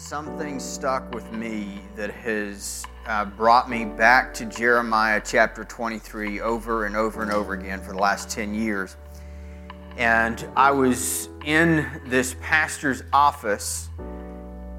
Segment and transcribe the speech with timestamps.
[0.00, 6.86] something stuck with me that has uh, brought me back to Jeremiah chapter 23 over
[6.86, 8.96] and over and over again for the last 10 years.
[9.98, 13.90] And I was in this pastor's office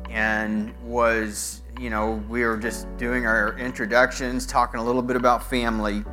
[0.10, 5.48] and was, you know, we were just doing our introductions, talking a little bit about
[5.48, 6.04] family.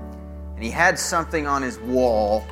[0.54, 2.45] And he had something on his wall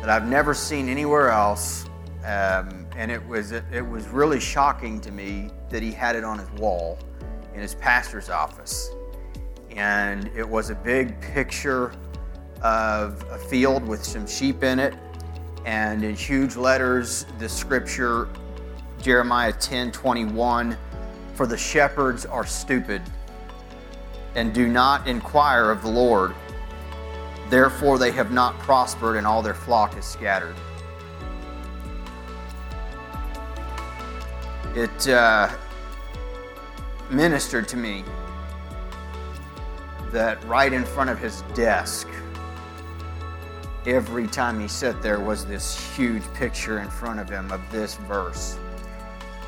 [0.00, 1.84] that I've never seen anywhere else.
[2.24, 6.38] Um, and it was it was really shocking to me that he had it on
[6.38, 6.98] his wall
[7.54, 8.90] in his pastor's office.
[9.70, 11.92] And it was a big picture
[12.60, 14.94] of a field with some sheep in it,
[15.64, 18.28] and in huge letters, the scripture
[19.00, 20.76] Jeremiah 10 21
[21.34, 23.00] For the shepherds are stupid
[24.34, 26.34] and do not inquire of the Lord.
[27.48, 30.54] Therefore, they have not prospered, and all their flock is scattered.
[34.78, 35.50] It uh,
[37.10, 38.04] ministered to me
[40.12, 42.06] that right in front of his desk,
[43.86, 47.96] every time he sat there, was this huge picture in front of him of this
[47.96, 48.56] verse.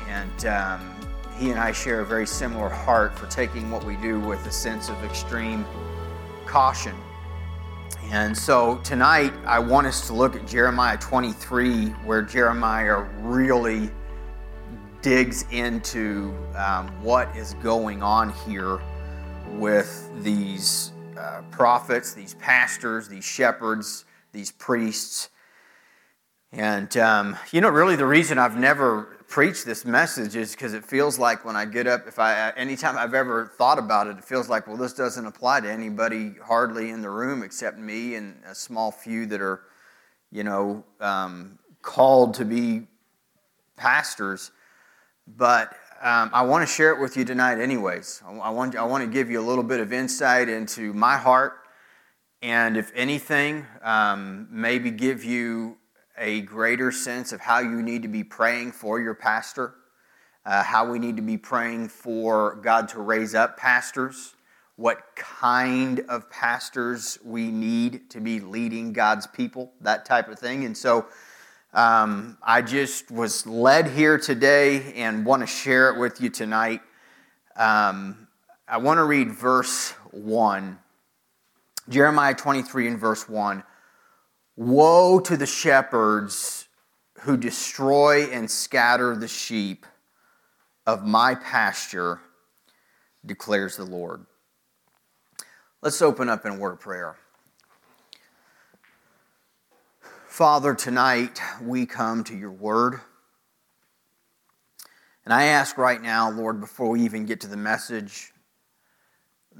[0.09, 0.93] And um,
[1.37, 4.51] he and I share a very similar heart for taking what we do with a
[4.51, 5.65] sense of extreme
[6.45, 6.93] caution.
[8.09, 13.91] And so tonight, I want us to look at Jeremiah 23, where Jeremiah really
[15.01, 18.79] digs into um, what is going on here
[19.53, 25.29] with these uh, prophets, these pastors, these shepherds, these priests.
[26.51, 30.85] And, um, you know, really the reason I've never preached this message is because it
[30.85, 34.25] feels like when I get up, if I, anytime I've ever thought about it, it
[34.25, 38.35] feels like, well, this doesn't apply to anybody hardly in the room except me and
[38.45, 39.61] a small few that are,
[40.31, 42.87] you know, um, called to be
[43.77, 44.51] pastors.
[45.37, 48.21] But um, I want to share it with you tonight, anyways.
[48.25, 51.53] I, want, I want to give you a little bit of insight into my heart,
[52.41, 55.77] and if anything, um, maybe give you
[56.17, 59.75] a greater sense of how you need to be praying for your pastor,
[60.45, 64.35] uh, how we need to be praying for God to raise up pastors,
[64.75, 70.65] what kind of pastors we need to be leading God's people, that type of thing.
[70.65, 71.05] And so,
[71.73, 76.81] um, I just was led here today and want to share it with you tonight.
[77.55, 78.27] Um,
[78.67, 80.77] I want to read verse 1.
[81.87, 83.63] Jeremiah 23 and verse 1.
[84.57, 86.67] Woe to the shepherds
[87.21, 89.85] who destroy and scatter the sheep
[90.85, 92.19] of my pasture,
[93.25, 94.25] declares the Lord.
[95.81, 97.15] Let's open up in word of prayer.
[100.31, 103.01] Father, tonight we come to your word.
[105.25, 108.31] And I ask right now, Lord, before we even get to the message,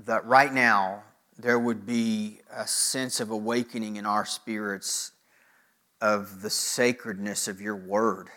[0.06, 1.04] that right now
[1.38, 5.12] there would be a sense of awakening in our spirits
[6.00, 8.30] of the sacredness of your word.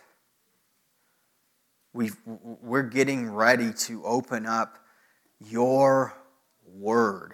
[1.93, 4.79] we we're getting ready to open up
[5.39, 6.13] your
[6.67, 7.33] word.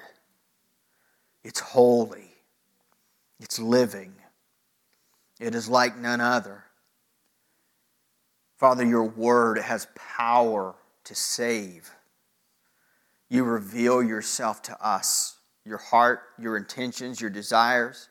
[1.43, 2.34] It's holy,
[3.41, 4.12] it's living,
[5.41, 6.65] it is like none other.
[8.59, 10.75] Father, your word has power
[11.05, 11.91] to save.
[13.31, 18.11] You reveal yourself to us, your heart, your intentions, your desires,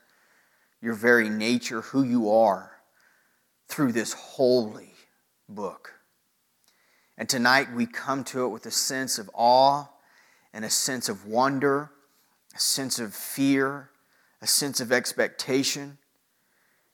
[0.82, 2.72] your very nature, who you are,
[3.68, 4.94] through this holy
[5.48, 5.92] book.
[7.16, 9.88] And tonight we come to it with a sense of awe
[10.52, 11.92] and a sense of wonder,
[12.56, 13.90] a sense of fear,
[14.42, 15.98] a sense of expectation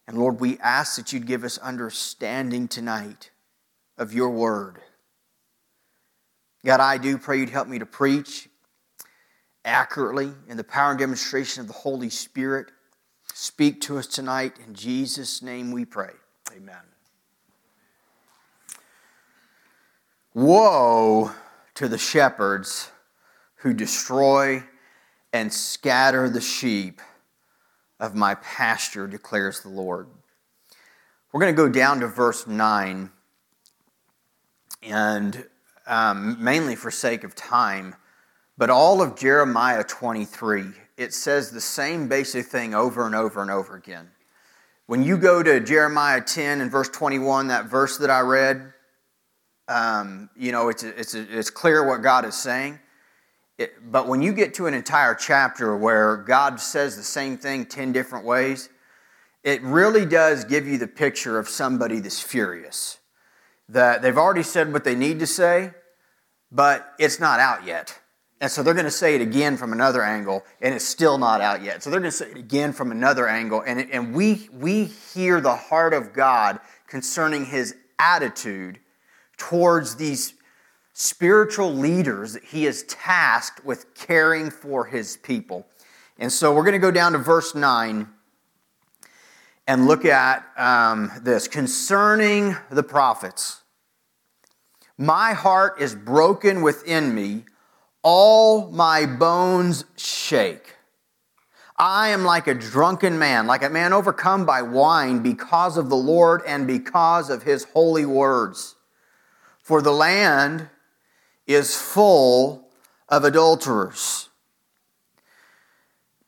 [0.06, 3.30] and Lord, we ask that you'd give us understanding tonight
[3.98, 4.78] of your word.
[6.64, 8.48] God, I do pray you'd help me to preach
[9.64, 12.70] accurately in the power and demonstration of the Holy Spirit.
[13.34, 14.54] Speak to us tonight.
[14.64, 16.12] In Jesus' name we pray.
[16.56, 16.76] Amen.
[20.34, 21.32] Woe
[21.74, 22.90] to the shepherds
[23.56, 24.62] who destroy
[25.32, 27.00] and scatter the sheep
[27.98, 30.08] of my pasture, declares the Lord.
[31.32, 33.10] We're going to go down to verse 9,
[34.82, 35.46] and
[35.86, 37.94] um, mainly for sake of time,
[38.58, 40.64] but all of Jeremiah 23,
[40.96, 44.10] it says the same basic thing over and over and over again.
[44.86, 48.72] When you go to Jeremiah 10 and verse 21, that verse that I read,
[49.68, 52.78] um, you know, it's, it's, it's clear what God is saying.
[53.58, 57.66] It, but when you get to an entire chapter where God says the same thing
[57.66, 58.68] 10 different ways,
[59.42, 62.98] it really does give you the picture of somebody that's furious.
[63.68, 65.72] That they've already said what they need to say,
[66.52, 67.98] but it's not out yet.
[68.40, 71.40] And so they're going to say it again from another angle, and it's still not
[71.40, 71.82] out yet.
[71.82, 73.62] So they're going to say it again from another angle.
[73.66, 78.78] And, it, and we, we hear the heart of God concerning his attitude
[79.38, 80.34] towards these
[80.98, 85.66] spiritual leaders that he is tasked with caring for his people.
[86.16, 88.08] And so we're going to go down to verse 9
[89.66, 93.60] and look at um, this concerning the prophets.
[94.96, 97.44] My heart is broken within me
[98.02, 100.76] all my bones shake.
[101.76, 105.96] I am like a drunken man, like a man overcome by wine because of the
[105.96, 108.76] Lord and because of his holy words.
[109.60, 110.70] For the land
[111.46, 112.68] is full
[113.08, 114.28] of adulterers.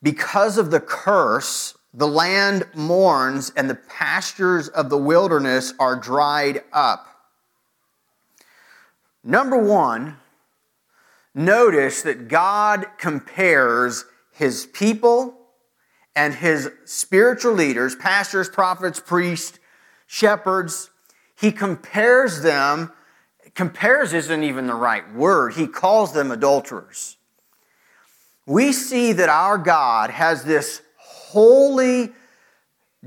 [0.03, 6.63] Because of the curse, the land mourns and the pastures of the wilderness are dried
[6.73, 7.07] up.
[9.25, 10.17] Number one,
[11.35, 15.35] notice that God compares his people
[16.15, 19.59] and his spiritual leaders, pastors, prophets, priests,
[20.07, 20.91] shepherds,
[21.37, 22.93] he compares them,
[23.59, 27.17] compares isn't even the right word, he calls them adulterers.
[28.47, 32.13] We see that our God has this holy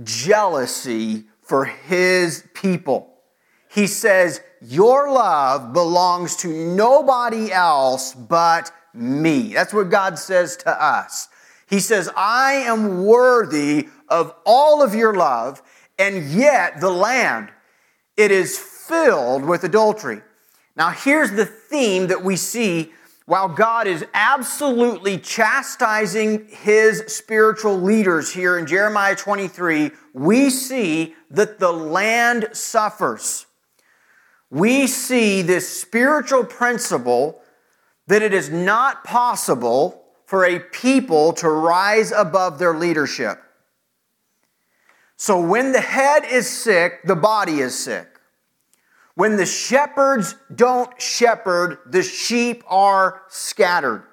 [0.03, 3.13] jealousy for his people.
[3.69, 9.53] He says, Your love belongs to nobody else but me.
[9.53, 11.29] That's what God says to us.
[11.69, 15.61] He says, I am worthy of all of your love,
[15.97, 17.51] and yet the land,
[18.17, 20.23] it is filled with adultery.
[20.75, 22.91] Now, here's the theme that we see
[23.25, 31.59] while God is absolutely chastising his spiritual leaders here in Jeremiah 23, we see that
[31.59, 33.45] the land suffers
[34.51, 37.41] we see this spiritual principle
[38.07, 43.41] that it is not possible for a people to rise above their leadership.
[45.15, 48.10] So when the head is sick, the body is sick.
[49.21, 54.03] When the shepherds don't shepherd, the sheep are scattered.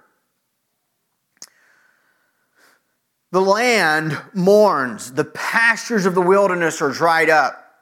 [3.32, 7.72] The land mourns, the pastures of the wilderness are dried up.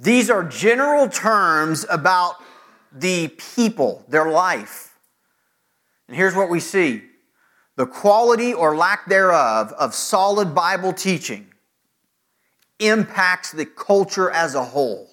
[0.00, 2.34] These are general terms about
[2.90, 4.98] the people, their life.
[6.08, 7.04] And here's what we see
[7.76, 11.46] the quality or lack thereof of solid Bible teaching
[12.80, 15.08] impacts the culture as a whole.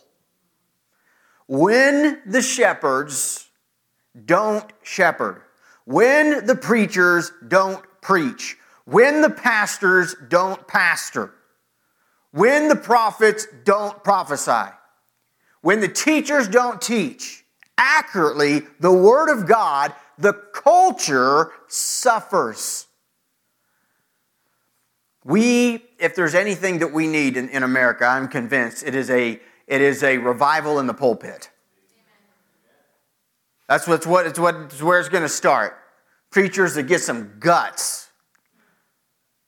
[1.53, 3.47] When the shepherds
[4.25, 5.44] don't shepherd,
[5.85, 11.31] when the preachers don't preach, when the pastors don't pastor,
[12.31, 14.73] when the prophets don't prophesy,
[15.61, 17.45] when the teachers don't teach
[17.77, 22.88] accurately the Word of God, the culture suffers.
[25.23, 29.39] We, if there's anything that we need in, in America, I'm convinced it is, a,
[29.74, 31.50] it is a revival in the pulpit.
[33.68, 35.75] That's what's what, it's what, it's where it's going to start.
[36.30, 38.10] Preachers that get some guts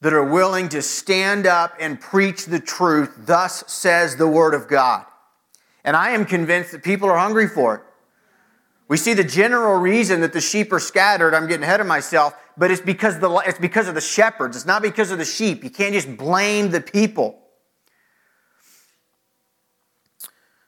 [0.01, 3.13] that are willing to stand up and preach the truth.
[3.19, 5.05] Thus says the Word of God.
[5.83, 7.81] And I am convinced that people are hungry for it.
[8.87, 11.35] We see the general reason that the sheep are scattered.
[11.35, 14.57] I'm getting ahead of myself, but it's because, the, it's because of the shepherds.
[14.57, 15.63] It's not because of the sheep.
[15.63, 17.44] You can't just blame the people.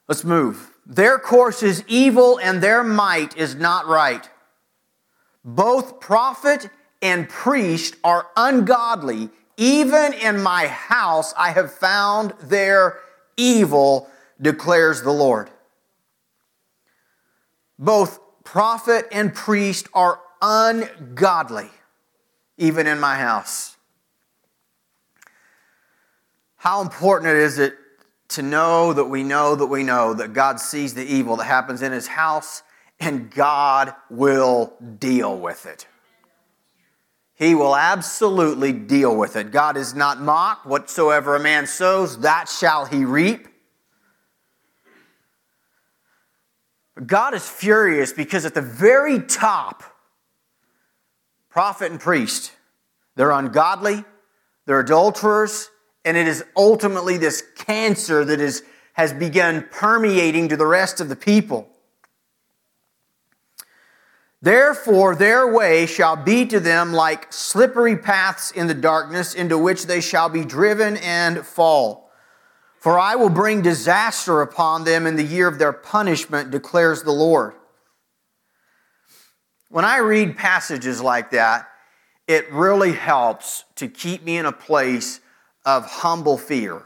[0.08, 0.72] Let's move.
[0.86, 4.30] Their course is evil and their might is not right.
[5.44, 6.70] Both prophet
[7.02, 9.30] and priest are ungodly.
[9.58, 13.00] Even in my house I have found their
[13.36, 14.10] evil,
[14.42, 15.50] declares the Lord.
[17.80, 21.70] Both prophet and priest are ungodly,
[22.58, 23.76] even in my house.
[26.58, 27.76] How important is it
[28.30, 31.82] to know that we know that we know that God sees the evil that happens
[31.82, 32.64] in his house
[33.00, 35.88] and God will deal with it.
[37.36, 39.52] He will absolutely deal with it.
[39.52, 40.66] God is not mocked.
[40.66, 43.48] Whatsoever a man sows, that shall he reap.
[47.06, 49.84] God is furious because at the very top,
[51.50, 52.54] prophet and priest,
[53.16, 54.04] they're ungodly,
[54.66, 55.70] they're adulterers,
[56.08, 61.10] and it is ultimately this cancer that is, has begun permeating to the rest of
[61.10, 61.68] the people.
[64.42, 69.86] Therefore, their way shall be to them like slippery paths in the darkness, into which
[69.86, 72.10] they shall be driven and fall.
[72.80, 77.12] For I will bring disaster upon them in the year of their punishment, declares the
[77.12, 77.54] Lord.
[79.68, 81.68] When I read passages like that,
[82.28, 85.20] it really helps to keep me in a place
[85.68, 86.82] of humble fear.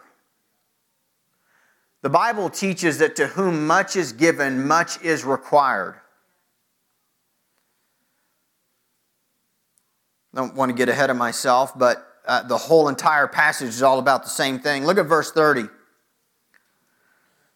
[2.02, 6.02] The Bible teaches that to whom much is given, much is required.
[10.34, 13.84] I don't want to get ahead of myself, but uh, the whole entire passage is
[13.84, 14.84] all about the same thing.
[14.84, 15.66] Look at verse 30.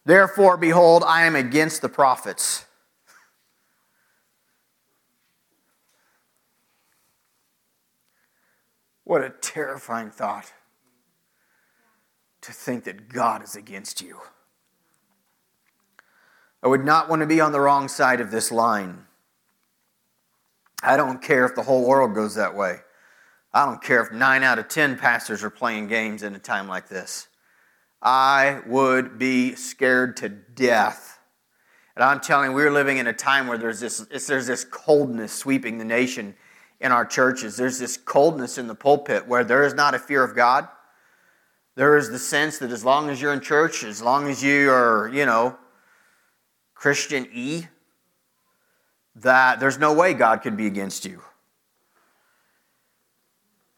[0.04, 2.64] Therefore, behold, I am against the prophets.
[9.02, 10.52] What a terrifying thought
[12.46, 14.20] to think that God is against you.
[16.62, 19.04] I would not want to be on the wrong side of this line.
[20.82, 22.78] I don't care if the whole world goes that way.
[23.52, 26.68] I don't care if nine out of ten pastors are playing games in a time
[26.68, 27.28] like this.
[28.00, 31.18] I would be scared to death.
[31.96, 35.32] And I'm telling you, we're living in a time where there's this, there's this coldness
[35.32, 36.34] sweeping the nation
[36.80, 37.56] in our churches.
[37.56, 40.68] There's this coldness in the pulpit where there is not a fear of God.
[41.76, 44.70] There is the sense that as long as you're in church, as long as you
[44.70, 45.58] are, you know,
[46.74, 47.66] Christian E,
[49.16, 51.22] that there's no way God could be against you.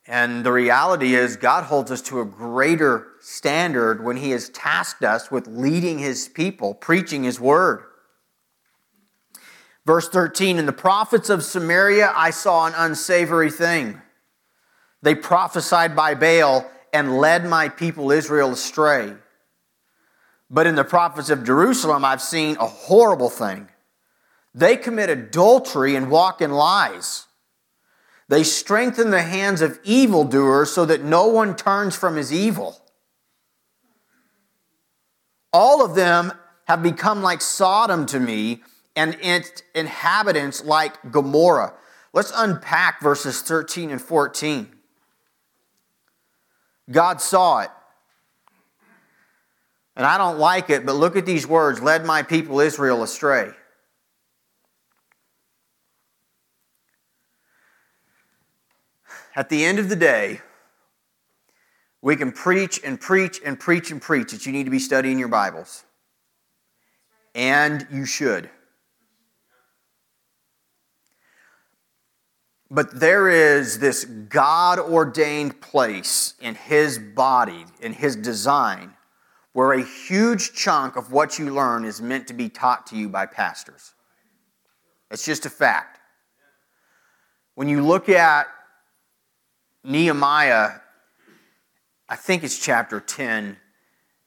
[0.07, 5.03] And the reality is, God holds us to a greater standard when He has tasked
[5.03, 7.83] us with leading His people, preaching His word.
[9.85, 14.01] Verse 13 In the prophets of Samaria, I saw an unsavory thing.
[15.03, 19.15] They prophesied by Baal and led my people Israel astray.
[20.51, 23.69] But in the prophets of Jerusalem, I've seen a horrible thing.
[24.55, 27.27] They commit adultery and walk in lies.
[28.29, 32.79] They strengthen the hands of evildoers so that no one turns from his evil.
[35.53, 36.33] All of them
[36.67, 38.63] have become like Sodom to me,
[38.95, 41.73] and its inhabitants like Gomorrah.
[42.13, 44.78] Let's unpack verses 13 and 14.
[46.91, 47.71] God saw it.
[49.97, 53.51] And I don't like it, but look at these words led my people Israel astray.
[59.35, 60.41] At the end of the day,
[62.01, 65.19] we can preach and preach and preach and preach that you need to be studying
[65.19, 65.85] your Bibles.
[67.35, 68.51] And you should.
[72.71, 78.93] But there is this God ordained place in His body, in His design,
[79.53, 83.09] where a huge chunk of what you learn is meant to be taught to you
[83.09, 83.95] by pastors.
[85.11, 85.99] It's just a fact.
[87.55, 88.47] When you look at
[89.83, 90.73] Nehemiah,
[92.09, 93.57] I think it's chapter 10,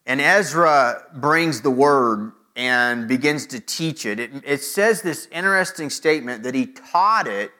[0.07, 4.19] and Ezra brings the word and begins to teach it.
[4.19, 7.51] It, it says this interesting statement that he taught it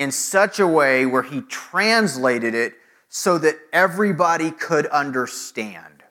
[0.00, 2.72] in such a way where he translated it
[3.10, 6.02] so that everybody could understand.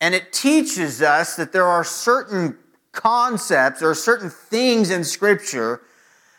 [0.00, 2.58] And it teaches us that there are certain
[2.92, 5.80] concepts, there are certain things in Scripture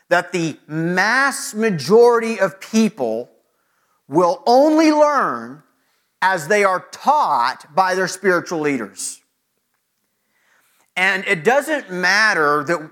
[0.08, 3.30] that the mass majority of people
[4.08, 5.64] will only learn
[6.22, 9.22] as they are taught by their spiritual leaders.
[10.96, 12.90] And it doesn't matter that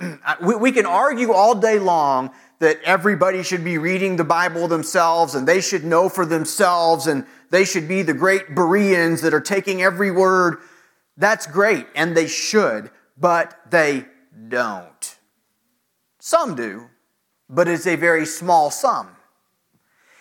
[0.42, 5.34] we, we can argue all day long that everybody should be reading the Bible themselves
[5.34, 9.40] and they should know for themselves and they should be the great Bereans that are
[9.40, 10.58] taking every word.
[11.16, 14.06] That's great, and they should, but they
[14.48, 15.16] don't.
[16.20, 16.88] Some do,
[17.48, 19.08] but it's a very small sum.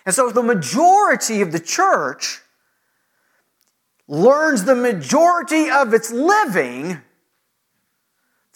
[0.06, 2.42] And so the majority of the church
[4.08, 7.02] learns the majority of its living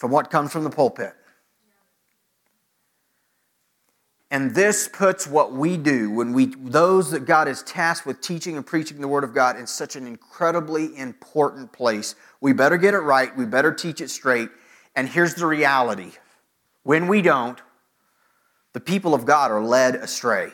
[0.02, 1.14] from what comes from the pulpit.
[4.32, 8.56] And this puts what we do when we, those that God is tasked with teaching
[8.56, 12.16] and preaching the Word of God, in such an incredibly important place.
[12.40, 13.30] We better get it right.
[13.36, 14.48] We better teach it straight.
[14.96, 16.10] And here's the reality
[16.82, 17.60] when we don't,
[18.72, 20.50] the people of God are led astray.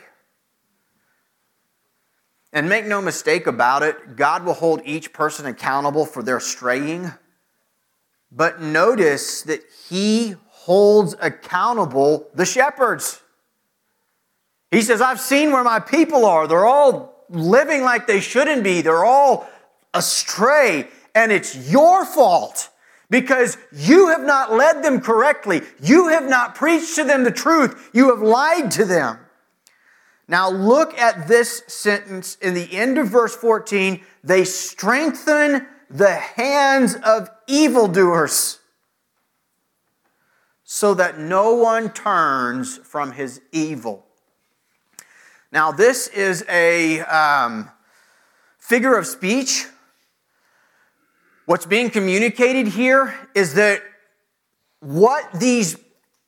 [2.53, 7.13] And make no mistake about it, God will hold each person accountable for their straying.
[8.31, 13.21] But notice that he holds accountable the shepherds.
[14.71, 16.47] He says, I've seen where my people are.
[16.47, 19.49] They're all living like they shouldn't be, they're all
[19.93, 22.69] astray, and it's your fault
[23.09, 25.61] because you have not led them correctly.
[25.81, 27.89] You have not preached to them the truth.
[27.93, 29.17] You have lied to them.
[30.27, 34.01] Now, look at this sentence in the end of verse 14.
[34.23, 38.59] They strengthen the hands of evildoers
[40.63, 44.05] so that no one turns from his evil.
[45.51, 47.71] Now, this is a um,
[48.59, 49.65] figure of speech.
[51.45, 53.81] What's being communicated here is that
[54.79, 55.75] what these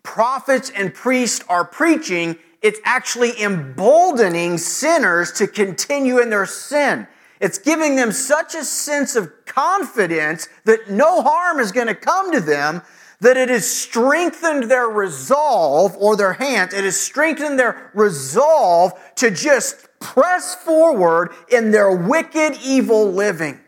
[0.02, 7.08] prophets and priests are preaching, it's actually emboldening sinners to continue in their sin.
[7.42, 12.32] It's giving them such a sense of confidence that no harm is going to come
[12.32, 12.84] to them
[13.20, 19.30] that it has strengthened their resolve or their hand, it has strengthened their resolve to
[19.30, 23.60] just press forward in their wicked, evil living.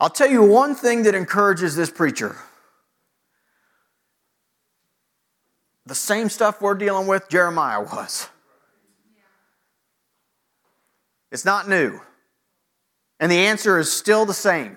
[0.00, 2.36] I'll tell you one thing that encourages this preacher.
[5.86, 8.28] The same stuff we're dealing with, Jeremiah was.
[11.34, 12.00] It's not new.
[13.18, 14.76] And the answer is still the same.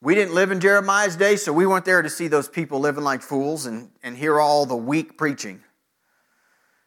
[0.00, 3.02] We didn't live in Jeremiah's day, so we weren't there to see those people living
[3.02, 5.60] like fools and, and hear all the weak preaching.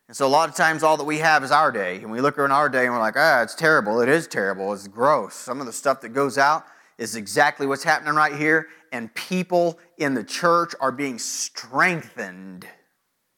[0.08, 1.98] And so a lot of times all that we have is our day.
[1.98, 4.00] And we look around our day and we're like, ah, it's terrible.
[4.00, 4.72] It is terrible.
[4.72, 5.36] It's gross.
[5.36, 6.64] Some of the stuff that goes out
[6.98, 8.68] is exactly what's happening right here.
[8.94, 12.66] And people in the church are being strengthened,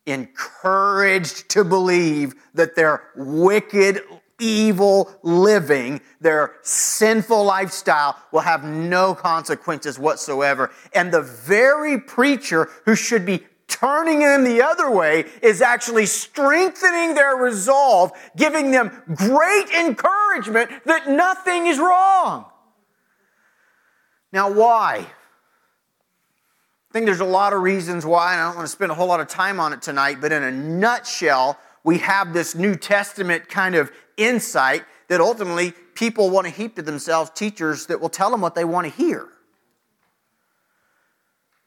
[0.05, 4.01] encouraged to believe that their wicked
[4.39, 10.71] evil living, their sinful lifestyle will have no consequences whatsoever.
[10.93, 17.13] And the very preacher who should be turning them the other way is actually strengthening
[17.13, 22.45] their resolve, giving them great encouragement that nothing is wrong.
[24.33, 25.07] Now, why?
[26.91, 28.95] I think there's a lot of reasons why, and I don't want to spend a
[28.95, 32.75] whole lot of time on it tonight, but in a nutshell, we have this New
[32.75, 38.09] Testament kind of insight that ultimately people want to heap to themselves teachers that will
[38.09, 39.29] tell them what they want to hear.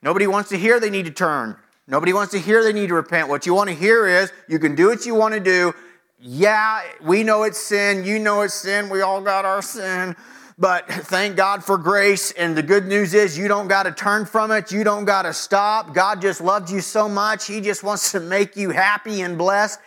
[0.02, 1.56] Nobody wants to hear they need to turn.
[1.86, 3.30] Nobody wants to hear they need to repent.
[3.30, 5.72] What you want to hear is you can do what you want to do.
[6.20, 8.04] Yeah, we know it's sin.
[8.04, 8.90] You know it's sin.
[8.90, 10.16] We all got our sin.
[10.56, 12.30] But thank God for grace.
[12.30, 14.70] And the good news is you don't got to turn from it.
[14.70, 15.94] You don't got to stop.
[15.94, 17.46] God just loved you so much.
[17.46, 19.80] He just wants to make you happy and blessed.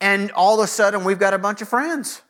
[0.00, 2.22] And all of a sudden, we've got a bunch of friends.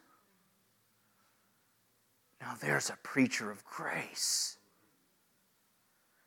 [2.41, 4.57] Now, there's a preacher of grace.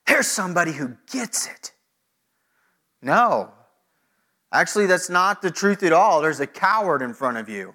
[0.08, 1.74] There's somebody who gets it.
[3.02, 3.52] No.
[4.54, 6.22] Actually, that's not the truth at all.
[6.22, 7.74] There's a coward in front of you.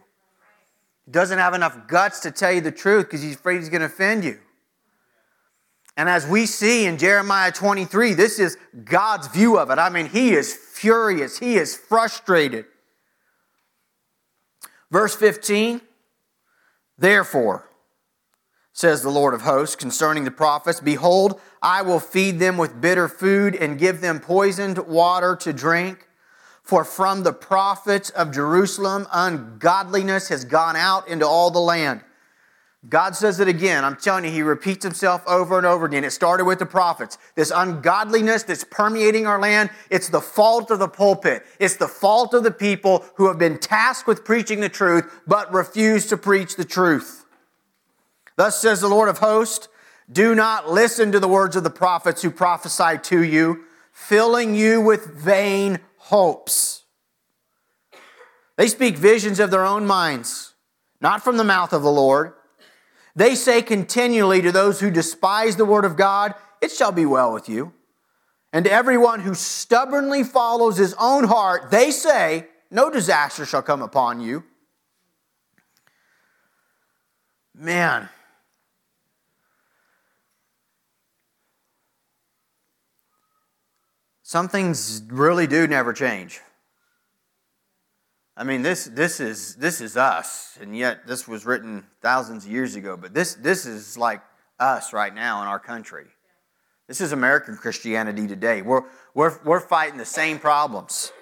[1.07, 3.81] He doesn't have enough guts to tell you the truth because he's afraid he's going
[3.81, 4.39] to offend you.
[5.97, 9.79] And as we see in Jeremiah 23, this is God's view of it.
[9.79, 12.67] I mean, he is furious, he is frustrated.
[14.91, 15.81] Verse 15,
[16.99, 17.71] therefore,
[18.73, 23.09] says the Lord of hosts concerning the prophets, Behold, I will feed them with bitter
[23.09, 26.07] food and give them poisoned water to drink.
[26.67, 32.01] For from the prophets of Jerusalem, ungodliness has gone out into all the land.
[32.89, 33.85] God says it again.
[33.85, 36.03] I'm telling you, He repeats Himself over and over again.
[36.03, 37.19] It started with the prophets.
[37.37, 41.45] This ungodliness that's permeating our land, it's the fault of the pulpit.
[41.61, 45.53] It's the fault of the people who have been tasked with preaching the truth, but
[45.53, 47.27] refuse to preach the truth.
[48.35, 49.69] Thus says the Lord of hosts
[50.11, 54.81] Do not listen to the words of the prophets who prophesy to you, filling you
[54.81, 56.85] with vain hopes.
[58.57, 60.55] They speak visions of their own minds,
[61.01, 62.33] not from the mouth of the Lord.
[63.17, 67.33] They say continually to those who despise the word of God, It shall be well
[67.33, 67.73] with you.
[68.53, 73.83] And to everyone who stubbornly follows his own heart, they say, No disaster shall come
[73.83, 74.45] upon you.
[77.53, 78.09] Man.
[84.29, 86.41] Some things really do never change.
[88.37, 92.51] I mean, this, this, is, this is us, and yet this was written thousands of
[92.51, 94.21] years ago, but this, this is like
[94.59, 96.07] us right now in our country.
[96.89, 98.63] This is American Christianity today.
[98.63, 98.83] We're,
[99.15, 101.13] we're, we're fighting the same problems.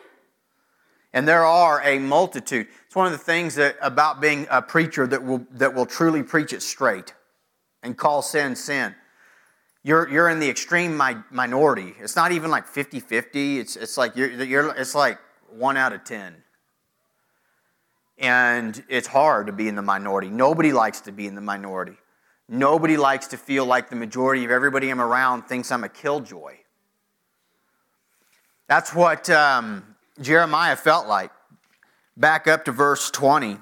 [1.12, 2.68] And there are a multitude.
[2.86, 6.22] It's one of the things that, about being a preacher that will, that will truly
[6.22, 7.12] preach it straight
[7.82, 8.94] and call sin sin.
[9.84, 11.94] You're, you're in the extreme mi- minority.
[12.00, 13.58] It's not even like 50 50.
[13.60, 15.18] It's, it's, like you're, you're, it's like
[15.50, 16.34] one out of 10.
[18.16, 20.30] And it's hard to be in the minority.
[20.30, 21.96] Nobody likes to be in the minority.
[22.48, 26.54] Nobody likes to feel like the majority of everybody I'm around thinks I'm a killjoy.
[28.68, 31.30] That's what um, Jeremiah felt like.
[32.16, 33.58] Back up to verse 20.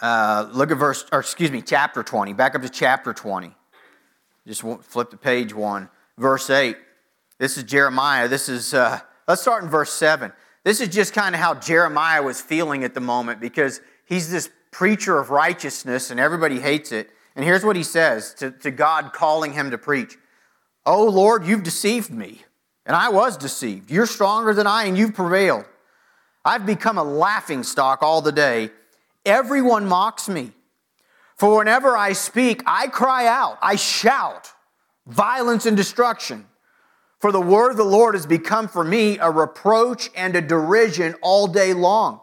[0.00, 2.32] Uh, look at verse, or excuse me, chapter 20.
[2.32, 3.54] Back up to chapter 20.
[4.46, 5.90] Just flip to page one.
[6.16, 6.76] Verse 8.
[7.38, 8.28] This is Jeremiah.
[8.28, 10.32] This is, uh, let's start in verse 7.
[10.64, 14.50] This is just kind of how Jeremiah was feeling at the moment because he's this
[14.70, 17.10] preacher of righteousness and everybody hates it.
[17.36, 20.16] And here's what he says to, to God calling him to preach
[20.86, 22.42] Oh Lord, you've deceived me,
[22.86, 23.90] and I was deceived.
[23.90, 25.66] You're stronger than I, and you've prevailed.
[26.46, 28.70] I've become a laughing stock all the day.
[29.24, 30.52] Everyone mocks me.
[31.36, 34.52] For whenever I speak, I cry out, I shout
[35.06, 36.46] violence and destruction.
[37.20, 41.14] For the word of the Lord has become for me a reproach and a derision
[41.22, 42.20] all day long.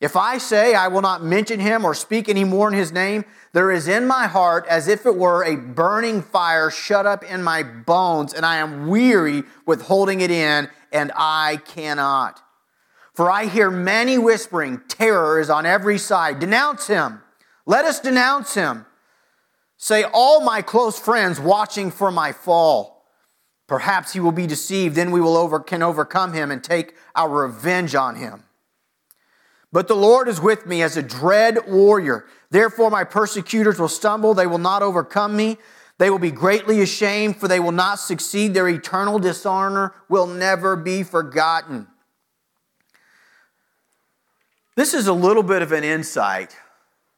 [0.00, 3.24] If I say I will not mention him or speak any more in his name,
[3.52, 7.42] there is in my heart as if it were a burning fire shut up in
[7.42, 12.42] my bones, and I am weary with holding it in, and I cannot.
[13.16, 16.38] For I hear many whispering, terror is on every side.
[16.38, 17.22] Denounce him.
[17.64, 18.84] Let us denounce him.
[19.78, 23.06] Say, all my close friends watching for my fall.
[23.66, 27.28] Perhaps he will be deceived, then we will over, can overcome him and take our
[27.28, 28.44] revenge on him.
[29.72, 32.26] But the Lord is with me as a dread warrior.
[32.50, 34.34] Therefore, my persecutors will stumble.
[34.34, 35.56] They will not overcome me.
[35.96, 38.52] They will be greatly ashamed, for they will not succeed.
[38.52, 41.86] Their eternal dishonor will never be forgotten.
[44.76, 46.54] This is a little bit of an insight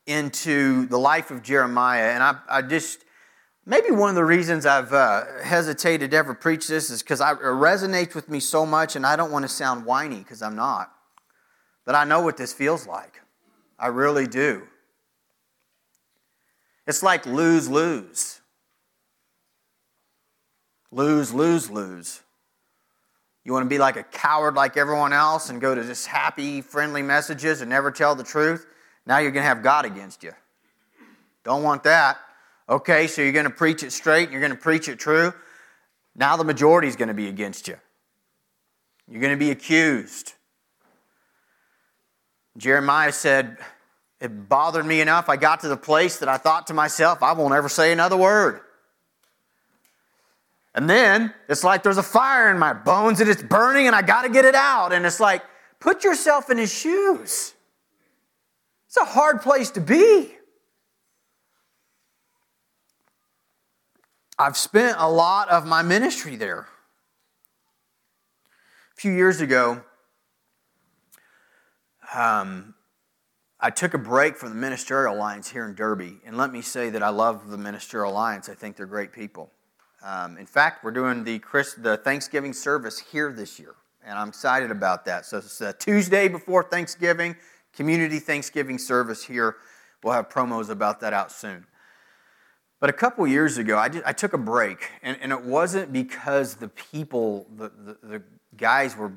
[0.07, 2.13] into the life of Jeremiah.
[2.13, 3.05] And I, I just,
[3.67, 7.25] maybe one of the reasons I've uh, hesitated to ever preach this is because it
[7.25, 10.93] resonates with me so much, and I don't want to sound whiny because I'm not
[11.85, 13.21] But I know what this feels like.
[13.77, 14.63] I really do.
[16.87, 18.41] It's like lose, lose.
[20.93, 22.23] Lose, lose, lose.
[23.45, 26.61] You want to be like a coward like everyone else and go to just happy,
[26.61, 28.67] friendly messages and never tell the truth?
[29.07, 30.33] Now you're going to have God against you.
[31.45, 32.19] Don't want that.
[32.69, 35.33] Okay, so you're going to preach it straight, you're going to preach it true.
[36.15, 37.77] Now the majority is going to be against you.
[39.11, 40.35] You're going to be accused.
[42.59, 43.57] Jeremiah said,
[44.21, 45.29] It bothered me enough.
[45.29, 48.17] I got to the place that I thought to myself, I won't ever say another
[48.17, 48.61] word.
[50.75, 54.03] And then it's like there's a fire in my bones and it's burning and I
[54.03, 54.93] got to get it out.
[54.93, 55.43] And it's like,
[55.81, 57.55] put yourself in his shoes.
[58.87, 60.35] It's a hard place to be.
[64.39, 66.69] I've spent a lot of my ministry there.
[68.97, 69.83] A few years ago,
[72.15, 72.75] um,
[73.61, 76.91] I took a break from the Ministerial Alliance here in Derby, and let me say
[76.91, 78.49] that I love the Ministerial Alliance.
[78.49, 79.51] I think they're great people.
[80.03, 84.29] Um, in fact, we're doing the, Chris, the Thanksgiving service here this year, and I'm
[84.29, 85.27] excited about that.
[85.27, 87.37] So it's a Tuesday before Thanksgiving,
[87.73, 89.57] community Thanksgiving service here.
[90.03, 91.67] We'll have promos about that out soon.
[92.81, 95.93] But a couple years ago, I, did, I took a break, and, and, it wasn't
[95.93, 98.23] because the people, the, the, the
[98.57, 99.13] guys were,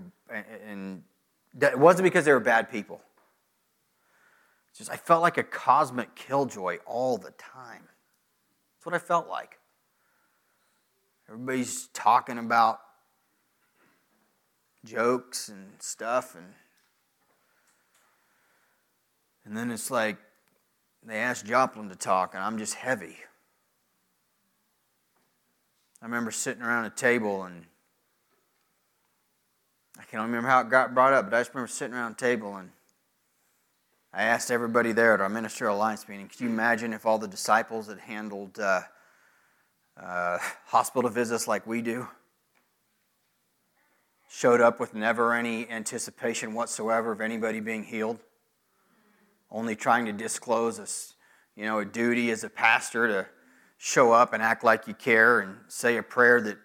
[0.68, 1.04] and
[1.62, 3.02] it wasn't because they were bad people.
[4.72, 7.84] It's just I felt like a cosmic killjoy all the time.
[8.78, 9.60] That's what I felt like.
[11.32, 12.82] Everybody's talking about
[14.84, 16.48] jokes and stuff and
[19.46, 20.18] and then it's like
[21.02, 23.16] they asked Joplin to talk and I'm just heavy.
[26.02, 27.64] I remember sitting around a table and
[29.98, 32.16] I can't remember how it got brought up, but I just remember sitting around a
[32.16, 32.72] table and
[34.14, 37.28] I asked everybody there at our ministerial alliance meeting, could you imagine if all the
[37.30, 38.82] disciples had handled uh,
[40.04, 42.08] uh, hospital visits like we do?
[44.30, 48.20] Showed up with never any anticipation whatsoever of anybody being healed,
[49.52, 53.28] only trying to disclose a, you know, a duty as a pastor to
[53.78, 56.58] show up and act like you care and say a prayer that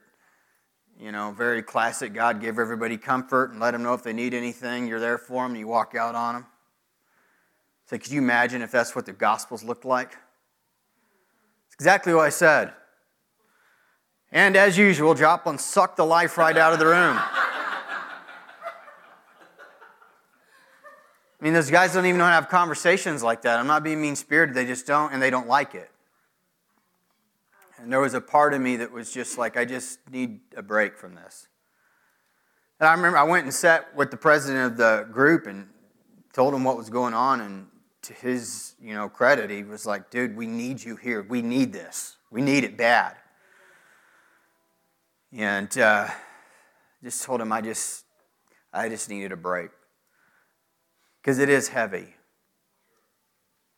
[0.99, 4.33] you know, very classic God give everybody comfort and let them know if they need
[4.33, 6.47] anything, you're there for them, and you walk out on them.
[7.87, 10.17] So, could you imagine if that's what the Gospels looked like?
[11.67, 12.73] It's exactly what I said.
[14.33, 17.19] And as usual, Joplin sucked the life right out of the room.
[21.39, 23.61] I mean, those guys don't even know how to have conversations like that.
[23.61, 25.91] I'm not being mean spirited, they just don't, and they don't like it.
[27.79, 30.63] And there was a part of me that was just like, I just need a
[30.63, 31.47] break from this.
[32.81, 35.69] And I remember I went and sat with the president of the group and
[36.33, 37.41] told him what was going on.
[37.41, 37.67] And
[38.03, 41.23] to his, you know, credit, he was like, dude, we need you here.
[41.23, 42.17] We need this.
[42.31, 43.17] We need it bad.
[45.33, 46.09] And uh,
[47.03, 48.05] just told him I just,
[48.73, 49.71] I just needed a break.
[51.21, 52.15] Because it is heavy.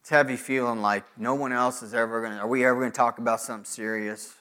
[0.00, 2.92] It's heavy feeling like no one else is ever going to, are we ever going
[2.92, 4.34] to talk about something serious?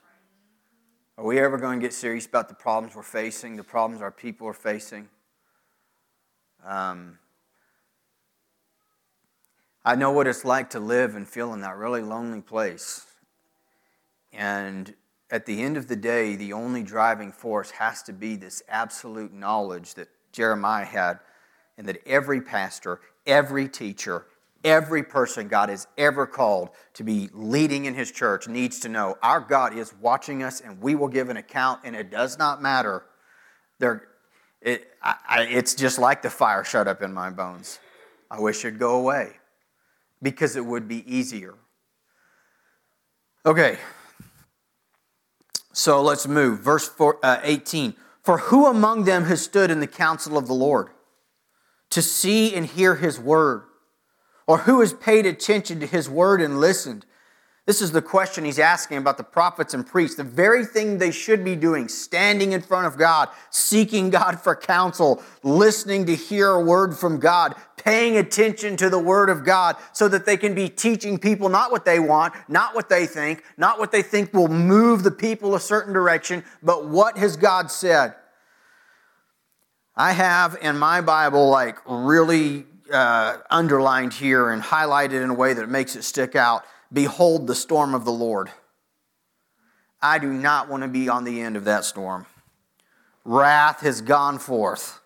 [1.18, 4.12] Are we ever going to get serious about the problems we're facing, the problems our
[4.12, 5.10] people are facing?
[6.66, 7.18] Um,
[9.84, 13.06] I know what it's like to live and feel in that really lonely place.
[14.32, 14.94] And
[15.30, 19.34] at the end of the day, the only driving force has to be this absolute
[19.34, 21.20] knowledge that Jeremiah had,
[21.78, 24.26] and that every pastor, every teacher,
[24.64, 29.18] every person God has ever called to be leading in his church needs to know
[29.22, 32.62] our God is watching us and we will give an account, and it does not
[32.62, 33.04] matter.
[33.80, 34.08] There,
[34.62, 37.80] it, I, it's just like the fire shut up in my bones.
[38.32, 39.34] I wish it'd go away
[40.22, 41.56] because it would be easier.
[43.46, 43.78] Okay,
[45.78, 46.62] so let's move.
[46.62, 47.94] Verse uh, 18.
[48.24, 50.90] For who among them has stood in the counsel of the Lord
[51.92, 53.62] to see and hear his word?
[54.48, 57.06] Or who has paid attention to his word and listened?
[57.68, 61.12] This is the question he's asking about the prophets and priests, the very thing they
[61.12, 66.50] should be doing, standing in front of God, seeking God for counsel, listening to hear
[66.50, 70.54] a word from God, paying attention to the word of God so that they can
[70.54, 74.34] be teaching people not what they want, not what they think, not what they think
[74.34, 78.16] will move the people a certain direction, but what has God said.
[79.96, 85.54] I have in my Bible like really uh, underlined here and highlighted in a way
[85.54, 88.50] that makes it stick out Behold the storm of the Lord.
[90.02, 92.26] I do not want to be on the end of that storm.
[93.26, 95.02] Wrath has gone forth.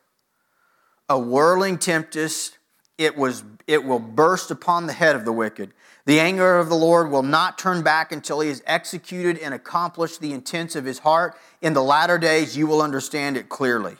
[1.09, 2.57] A whirling tempest,
[3.03, 5.73] it, was, it will burst upon the head of the wicked.
[6.05, 10.19] The anger of the Lord will not turn back until he has executed and accomplished
[10.19, 11.37] the intents of his heart.
[11.61, 13.97] In the latter days, you will understand it clearly.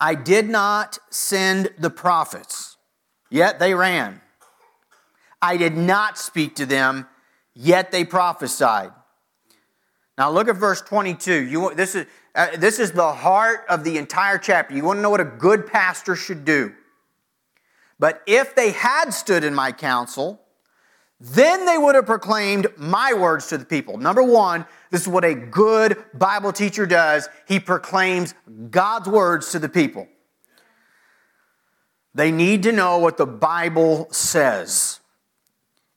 [0.00, 2.76] I did not send the prophets,
[3.30, 4.20] yet they ran.
[5.40, 7.06] I did not speak to them,
[7.54, 8.92] yet they prophesied.
[10.16, 11.44] Now look at verse 22.
[11.44, 14.74] You, this, is, uh, this is the heart of the entire chapter.
[14.74, 16.74] You want to know what a good pastor should do.
[17.98, 20.40] But if they had stood in my counsel,
[21.20, 23.98] then they would have proclaimed my words to the people.
[23.98, 27.28] Number one, this is what a good Bible teacher does.
[27.46, 28.34] He proclaims
[28.70, 30.06] God's words to the people.
[32.14, 35.00] They need to know what the Bible says.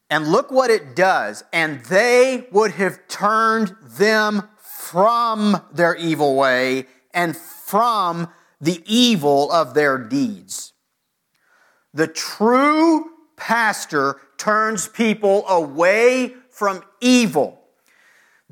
[0.09, 1.43] And look what it does.
[1.53, 8.27] And they would have turned them from their evil way and from
[8.59, 10.70] the evil of their deeds.
[11.93, 17.62] The true pastor turns people away from evil.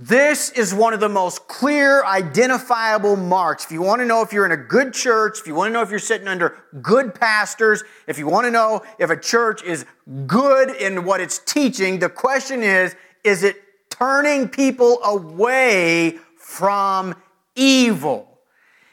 [0.02, 3.66] This is one of the most clear, identifiable marks.
[3.66, 5.74] If you want to know if you're in a good church, if you want to
[5.74, 9.62] know if you're sitting under good pastors, if you want to know if a church
[9.62, 9.86] is
[10.26, 17.14] good in what it's teaching, the question is is it turning people away from
[17.56, 18.40] evil?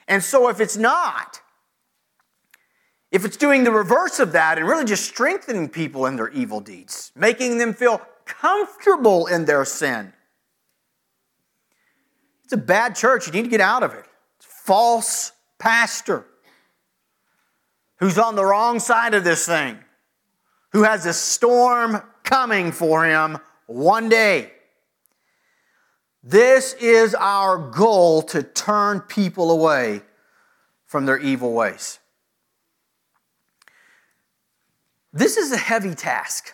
[0.08, 1.40] And so if it's not,
[3.16, 6.60] if it's doing the reverse of that and really just strengthening people in their evil
[6.60, 10.12] deeds, making them feel comfortable in their sin,
[12.44, 13.26] it's a bad church.
[13.26, 14.04] You need to get out of it.
[14.36, 16.26] It's false pastor
[18.00, 19.78] who's on the wrong side of this thing,
[20.72, 24.52] who has a storm coming for him one day.
[26.22, 30.02] This is our goal to turn people away
[30.84, 31.98] from their evil ways.
[35.16, 36.52] This is a heavy task.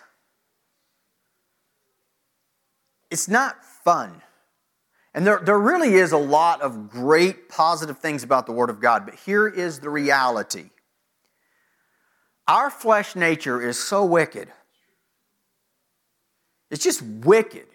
[3.11, 4.21] It's not fun.
[5.13, 8.79] And there, there really is a lot of great positive things about the Word of
[8.79, 10.69] God, but here is the reality
[12.45, 14.49] our flesh nature is so wicked.
[16.69, 17.67] It's just wicked.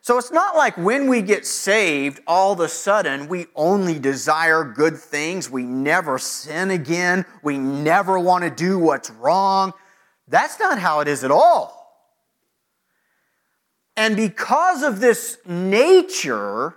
[0.00, 4.64] So it's not like when we get saved, all of a sudden we only desire
[4.64, 5.48] good things.
[5.48, 7.24] We never sin again.
[7.44, 9.74] We never want to do what's wrong.
[10.28, 11.78] That's not how it is at all.
[13.96, 16.74] And because of this nature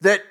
[0.00, 0.22] that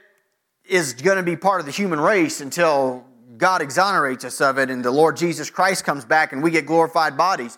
[0.65, 3.05] is going to be part of the human race until
[3.37, 6.65] God exonerates us of it and the Lord Jesus Christ comes back and we get
[6.65, 7.57] glorified bodies,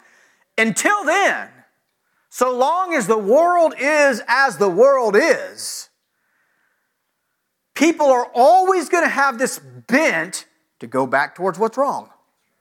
[0.57, 1.49] until then,
[2.29, 5.89] so long as the world is as the world is,
[7.73, 10.45] people are always going to have this bent
[10.79, 12.09] to go back towards what's wrong,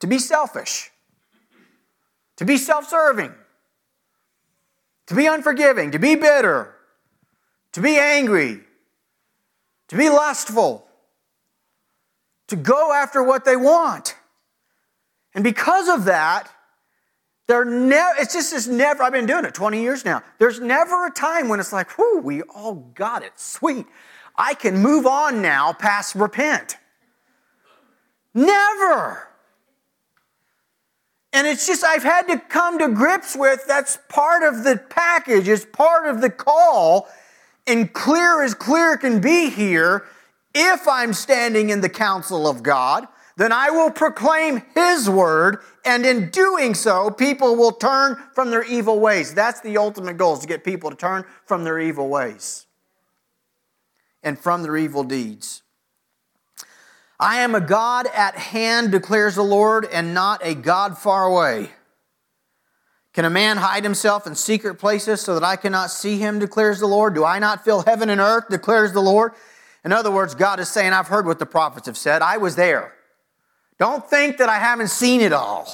[0.00, 0.90] to be selfish
[2.38, 3.35] to be self serving,
[5.07, 6.74] to be unforgiving, to be bitter,
[7.72, 8.61] to be angry,
[9.88, 10.88] to be lustful,
[12.48, 14.16] to go after what they want.
[15.35, 16.51] And because of that,
[17.46, 20.22] There never, it's just, it's never, I've been doing it 20 years now.
[20.38, 23.33] There's never a time when it's like, whew, we all got it.
[23.37, 23.87] Sweet.
[24.37, 26.77] I can move on now past repent.
[28.35, 29.27] Never.
[31.38, 35.46] And it's just, I've had to come to grips with that's part of the package,
[35.46, 37.09] it's part of the call,
[37.64, 40.05] and clear as clear can be here.
[40.53, 46.05] If I'm standing in the counsel of God, then I will proclaim His word, and
[46.05, 49.33] in doing so, people will turn from their evil ways.
[49.33, 52.66] That's the ultimate goal, is to get people to turn from their evil ways
[54.24, 55.62] and from their evil deeds.
[57.20, 61.70] I am a God at hand, declares the Lord, and not a God far away.
[63.12, 66.78] Can a man hide himself in secret places so that I cannot see him, declares
[66.78, 67.14] the Lord?
[67.14, 69.33] Do I not fill heaven and earth, declares the Lord?
[69.85, 72.22] In other words, God is saying, I've heard what the prophets have said.
[72.22, 72.92] I was there.
[73.78, 75.68] Don't think that I haven't seen it all.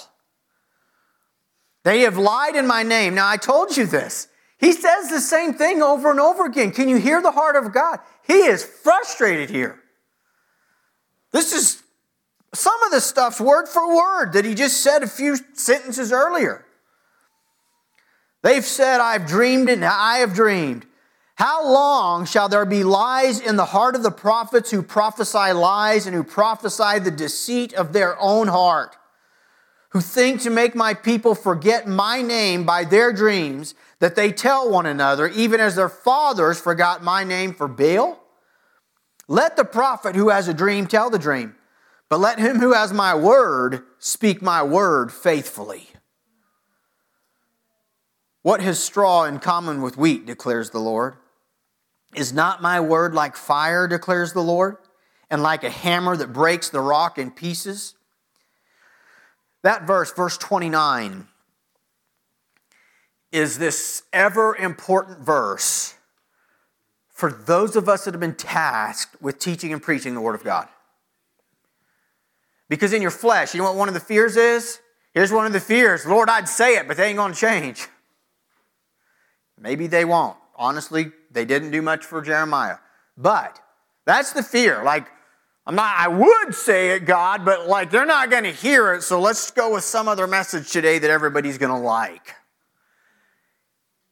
[1.83, 3.15] They have lied in my name.
[3.15, 4.29] Now, I told you this.
[4.57, 6.71] He says the same thing over and over again.
[6.71, 7.99] Can you hear the heart of God?
[8.27, 9.79] He is frustrated here.
[11.35, 11.83] This is
[12.55, 16.65] some of the stuff's word for word that he just said a few sentences earlier.
[18.45, 20.87] They've said, I've dreamed and I have dreamed.
[21.35, 26.07] How long shall there be lies in the heart of the prophets who prophesy lies
[26.07, 28.95] and who prophesy the deceit of their own heart?
[29.89, 34.71] Who think to make my people forget my name by their dreams that they tell
[34.71, 38.24] one another, even as their fathers forgot my name for Baal?
[39.29, 41.57] Let the prophet who has a dream tell the dream,
[42.09, 45.89] but let him who has my word speak my word faithfully.
[48.43, 51.17] What has straw in common with wheat, declares the Lord?
[52.15, 54.77] Is not my word like fire, declares the Lord,
[55.31, 57.95] and like a hammer that breaks the rock in pieces?
[59.63, 61.27] That verse, verse 29,
[63.33, 65.94] is this ever important verse
[67.15, 70.45] for those of us that have been tasked with teaching and preaching the Word of
[70.45, 70.69] God.
[72.69, 74.81] Because in your flesh, you know what one of the fears is?
[75.13, 77.87] Here's one of the fears Lord, I'd say it, but they ain't going to change.
[79.59, 80.37] Maybe they won't.
[80.57, 82.79] Honestly, they didn't do much for Jeremiah.
[83.17, 83.61] But
[84.05, 84.83] that's the fear.
[84.83, 85.07] Like,
[85.67, 89.03] I'm not, I would say it, God, but like they're not going to hear it,
[89.03, 92.35] so let's go with some other message today that everybody's going to like.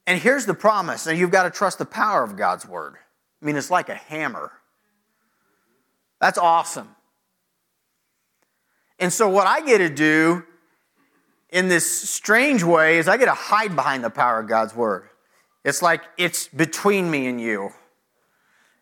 [0.05, 1.05] And here's the promise.
[1.05, 2.95] Now you've got to trust the power of God's word.
[3.41, 4.51] I mean, it's like a hammer.
[6.19, 6.95] That's awesome.
[8.99, 10.43] And so, what I get to do
[11.49, 15.09] in this strange way is I get to hide behind the power of God's word.
[15.65, 17.71] It's like it's between me and you,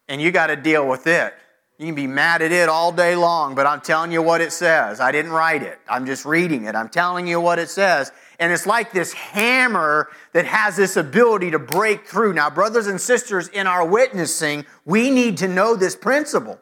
[0.08, 1.34] and you got to deal with it.
[1.78, 4.52] You can be mad at it all day long, but I'm telling you what it
[4.52, 5.00] says.
[5.00, 6.76] I didn't write it, I'm just reading it.
[6.76, 8.12] I'm telling you what it says.
[8.42, 12.34] And it's like this hammer that has this ability to break through.
[12.34, 16.60] Now, brothers and sisters, in our witnessing, we need to know this principle.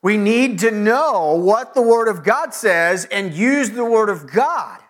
[0.00, 4.32] We need to know what the Word of God says and use the Word of
[4.32, 4.80] God.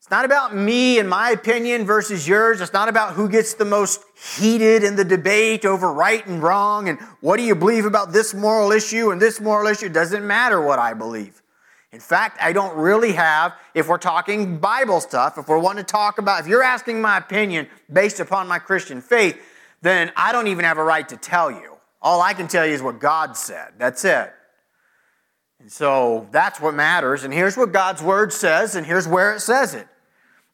[0.00, 2.60] It's not about me and my opinion versus yours.
[2.60, 4.02] It's not about who gets the most
[4.36, 8.34] heated in the debate over right and wrong and what do you believe about this
[8.34, 9.86] moral issue and this moral issue.
[9.86, 11.42] It doesn't matter what I believe.
[11.96, 15.90] In fact, I don't really have, if we're talking Bible stuff, if we're wanting to
[15.90, 19.40] talk about, if you're asking my opinion based upon my Christian faith,
[19.80, 21.78] then I don't even have a right to tell you.
[22.02, 23.72] All I can tell you is what God said.
[23.78, 24.30] That's it.
[25.58, 27.24] And so that's what matters.
[27.24, 29.88] And here's what God's word says, and here's where it says it.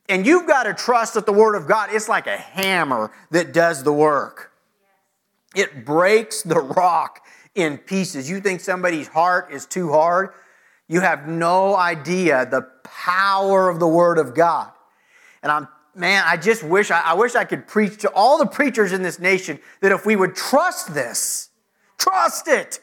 [0.08, 3.52] And you've got to trust that the Word of God is like a hammer that
[3.52, 4.52] does the work.
[5.56, 7.18] It breaks the rock
[7.56, 8.30] in pieces.
[8.30, 10.34] You think somebody's heart is too hard?
[10.92, 14.70] You have no idea the power of the Word of God.
[15.42, 18.44] And I'm man, I just wish I, I wish I could preach to all the
[18.44, 21.48] preachers in this nation that if we would trust this,
[21.96, 22.80] trust it,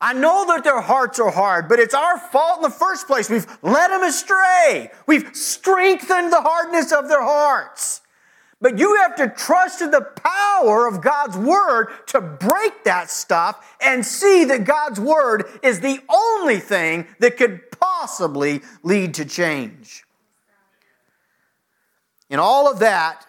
[0.00, 3.28] I know that their hearts are hard, but it's our fault in the first place.
[3.28, 4.92] We've led them astray.
[5.08, 8.01] We've strengthened the hardness of their hearts.
[8.62, 13.76] But you have to trust in the power of God's Word to break that stuff
[13.80, 20.04] and see that God's Word is the only thing that could possibly lead to change.
[22.30, 23.26] In all of that,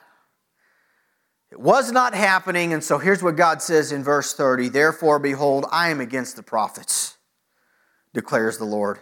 [1.51, 5.65] it was not happening, and so here's what God says in verse 30 Therefore, behold,
[5.71, 7.17] I am against the prophets,
[8.13, 8.99] declares the Lord,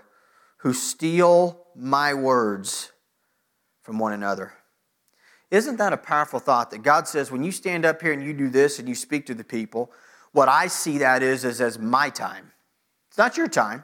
[0.59, 2.93] who steal my words
[3.83, 4.53] from one another.
[5.51, 8.33] Isn't that a powerful thought that God says, when you stand up here and you
[8.33, 9.91] do this and you speak to the people,
[10.31, 12.53] what I see that is, is as my time.
[13.09, 13.83] It's not your time.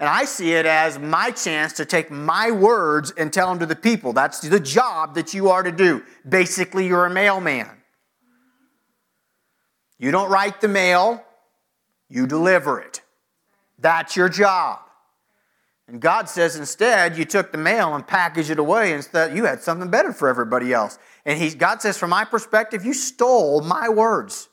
[0.00, 3.66] And I see it as my chance to take my words and tell them to
[3.66, 4.12] the people.
[4.12, 6.02] That's the job that you are to do.
[6.28, 7.70] Basically, you're a mailman.
[9.96, 11.24] You don't write the mail,
[12.08, 13.02] you deliver it.
[13.78, 14.80] That's your job.
[15.86, 18.94] And God says instead, you took the mail and packaged it away.
[18.94, 20.98] Instead, you had something better for everybody else.
[21.26, 24.48] And he, God says, from my perspective, you stole my words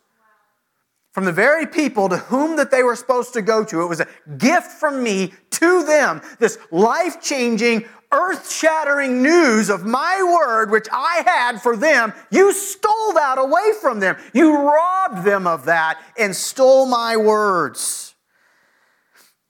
[1.11, 3.81] from the very people to whom that they were supposed to go to.
[3.81, 4.07] It was a
[4.37, 10.87] gift from me to them, this life changing, earth shattering news of my word, which
[10.91, 12.13] I had for them.
[12.29, 14.17] You stole that away from them.
[14.33, 18.10] You robbed them of that and stole my words.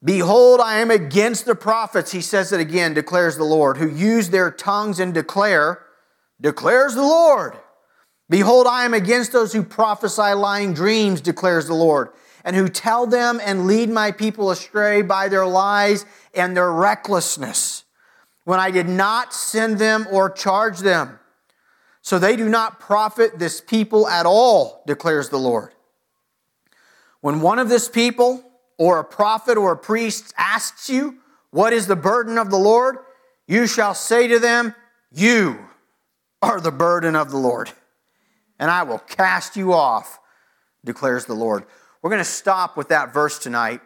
[0.04, 4.30] Behold, I am against the prophets, he says it again, declares the Lord, who use
[4.30, 5.84] their tongues and declare,
[6.40, 7.56] declares the Lord
[8.32, 12.08] Behold, I am against those who prophesy lying dreams, declares the Lord,
[12.46, 17.84] and who tell them and lead my people astray by their lies and their recklessness,
[18.44, 21.18] when I did not send them or charge them.
[22.00, 25.74] So they do not profit this people at all, declares the Lord.
[27.20, 28.42] When one of this people,
[28.78, 31.18] or a prophet or a priest, asks you,
[31.50, 32.98] What is the burden of the Lord?
[33.46, 34.74] you shall say to them,
[35.10, 35.58] You
[36.40, 37.72] are the burden of the Lord
[38.62, 40.20] and I will cast you off,
[40.84, 41.64] declares the Lord.
[42.00, 43.80] We're going to stop with that verse tonight.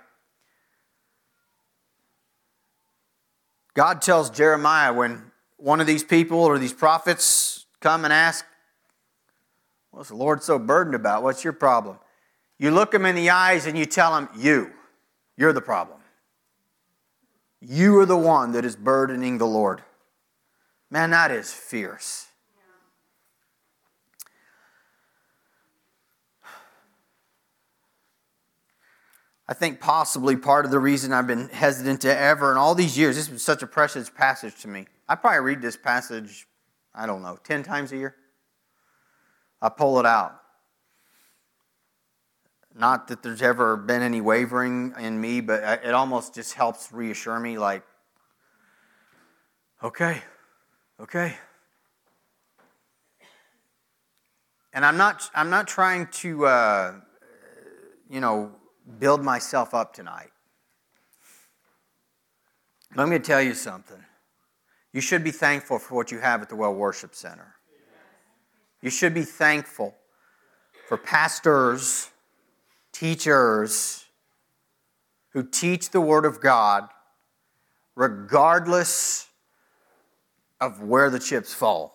[3.72, 8.44] God tells Jeremiah when one of these people or these prophets come and ask,
[9.92, 11.22] What's the Lord so burdened about?
[11.22, 11.98] What's your problem?
[12.58, 14.72] You look them in the eyes and you tell them, You,
[15.36, 15.98] you're the problem.
[17.60, 19.82] You are the one that is burdening the Lord.
[20.90, 22.28] Man, that is fierce.
[29.48, 32.98] I think possibly part of the reason I've been hesitant to ever, in all these
[32.98, 34.86] years, this is such a precious passage to me.
[35.08, 36.48] I probably read this passage,
[36.92, 38.16] I don't know, 10 times a year.
[39.62, 40.40] I pull it out.
[42.78, 47.40] Not that there's ever been any wavering in me, but it almost just helps reassure
[47.40, 47.82] me like,
[49.82, 50.20] okay,
[51.00, 51.36] okay.
[54.74, 56.94] And I'm not, I'm not trying to, uh,
[58.10, 58.52] you know,
[58.98, 60.30] build myself up tonight.
[62.94, 64.04] Let me tell you something.
[64.92, 67.54] You should be thankful for what you have at the Well Worship Center.
[68.82, 69.94] You should be thankful
[70.86, 72.10] for pastors,
[72.98, 74.04] teachers
[75.30, 76.88] who teach the Word of God
[77.94, 79.28] regardless
[80.60, 81.94] of where the chips fall.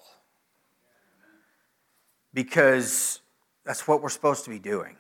[2.33, 3.19] Because
[3.65, 4.95] that's what we're supposed to be doing.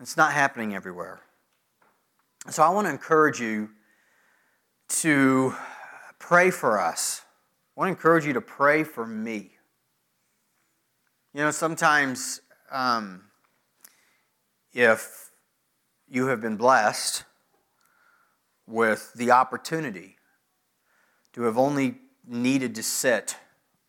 [0.00, 1.20] It's not happening everywhere.
[2.48, 3.70] So I want to encourage you
[4.88, 5.54] to
[6.18, 7.22] pray for us.
[7.76, 9.52] I want to encourage you to pray for me.
[11.34, 13.25] You know, sometimes um,
[14.76, 15.30] if
[16.06, 17.24] you have been blessed
[18.66, 20.16] with the opportunity
[21.32, 21.94] to have only
[22.26, 23.36] needed to sit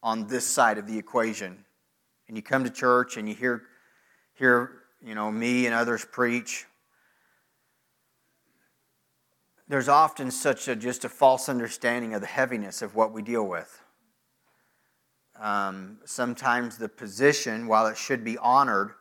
[0.02, 1.66] on this side of the equation,
[2.30, 3.64] and you come to church and you hear,
[4.34, 6.66] hear you know, me and others preach,
[9.68, 13.46] there's often such a just a false understanding of the heaviness of what we deal
[13.46, 13.82] with.
[15.38, 18.94] Um, sometimes the position, while it should be honored,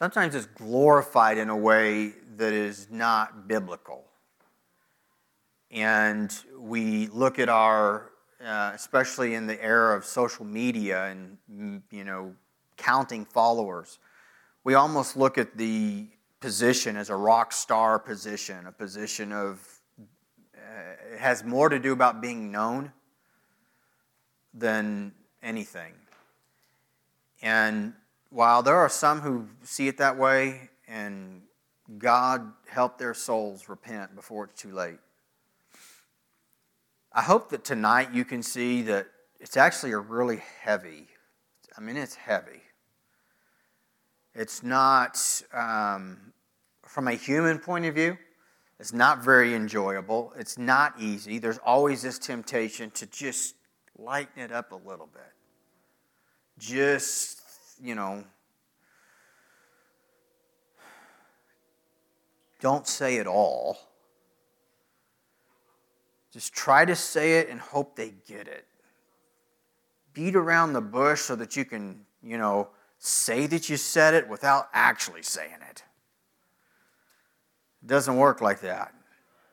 [0.00, 4.04] sometimes it's glorified in a way that is not biblical.
[5.70, 8.10] And we look at our,
[8.44, 12.34] uh, especially in the era of social media and, you know,
[12.76, 14.00] counting followers
[14.64, 16.06] we almost look at the
[16.40, 19.66] position as a rock star position, a position of,
[20.56, 22.92] uh, it has more to do about being known
[24.52, 25.92] than anything.
[27.42, 27.94] And
[28.30, 31.42] while there are some who see it that way, and
[31.98, 34.98] God help their souls repent before it's too late.
[37.12, 39.08] I hope that tonight you can see that
[39.40, 41.08] it's actually a really heavy,
[41.76, 42.62] I mean, it's heavy.
[44.34, 45.18] It's not,
[45.52, 46.32] um,
[46.84, 48.16] from a human point of view,
[48.78, 50.32] it's not very enjoyable.
[50.38, 51.38] It's not easy.
[51.38, 53.54] There's always this temptation to just
[53.98, 55.32] lighten it up a little bit.
[56.58, 57.39] Just,
[57.82, 58.24] you know,
[62.60, 63.78] don't say it all.
[66.32, 68.66] Just try to say it and hope they get it.
[70.12, 72.68] Beat around the bush so that you can, you know,
[72.98, 75.82] say that you said it without actually saying it.
[77.82, 78.92] It doesn't work like that.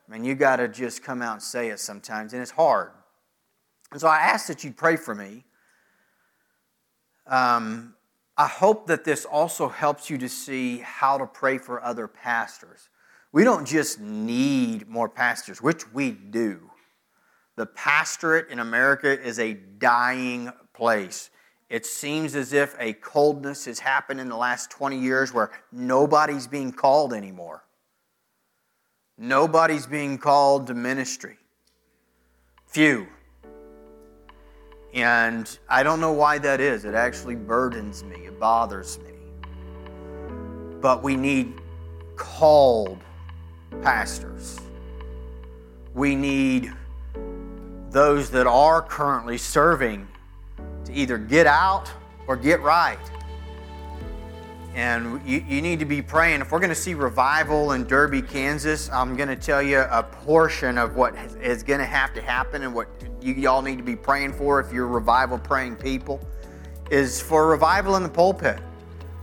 [0.06, 2.90] I mean, you got to just come out and say it sometimes, and it's hard.
[3.90, 5.44] And so I ask that you pray for me.
[7.26, 7.94] Um,
[8.38, 12.88] I hope that this also helps you to see how to pray for other pastors.
[13.32, 16.70] We don't just need more pastors, which we do.
[17.56, 21.30] The pastorate in America is a dying place.
[21.68, 26.46] It seems as if a coldness has happened in the last 20 years where nobody's
[26.46, 27.64] being called anymore.
[29.18, 31.36] Nobody's being called to ministry.
[32.68, 33.08] Few.
[34.94, 36.84] And I don't know why that is.
[36.84, 39.12] It actually burdens me, it bothers me.
[40.80, 41.54] But we need
[42.16, 42.98] called
[43.82, 44.58] pastors.
[45.94, 46.72] We need
[47.90, 50.06] those that are currently serving
[50.84, 51.90] to either get out
[52.26, 52.98] or get right.
[54.74, 56.40] And you, you need to be praying.
[56.40, 60.02] If we're going to see revival in Derby, Kansas, I'm going to tell you a
[60.02, 62.88] portion of what is going to have to happen and what
[63.20, 66.20] you y'all need to be praying for if you're revival praying people
[66.90, 68.58] is for revival in the pulpit.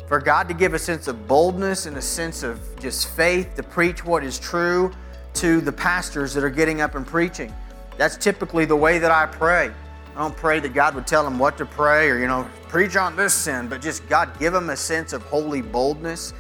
[0.08, 3.64] For God to give a sense of boldness and a sense of just faith to
[3.64, 4.92] preach what is true
[5.36, 7.54] to the pastors that are getting up and preaching.
[7.98, 9.72] That's typically the way that I pray.
[10.16, 12.96] I don't pray that God would tell them what to pray or, you know, preach
[12.96, 16.34] on this sin, but just God give them a sense of holy boldness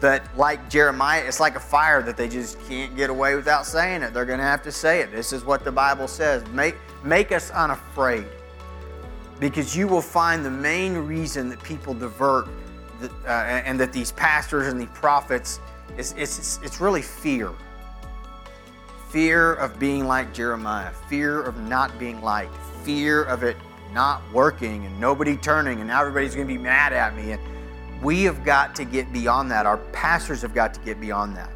[0.00, 4.02] that, like Jeremiah, it's like a fire that they just can't get away without saying
[4.02, 4.12] it.
[4.12, 5.10] They're going to have to say it.
[5.10, 6.46] This is what the Bible says.
[6.48, 8.26] Make, make us unafraid
[9.40, 12.48] because you will find the main reason that people divert
[13.00, 15.60] the, uh, and that these pastors and the prophets
[15.98, 17.52] is it's, it's really fear
[19.16, 23.56] fear of being like Jeremiah, fear of not being liked, fear of it
[23.92, 27.32] not working and nobody turning and now everybody's going to be mad at me.
[27.32, 27.40] And
[28.02, 29.64] we have got to get beyond that.
[29.64, 31.50] Our pastors have got to get beyond that.